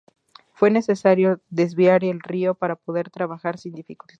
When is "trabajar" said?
3.11-3.59